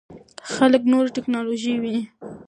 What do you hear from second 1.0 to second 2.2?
ټکنالوژي ویني.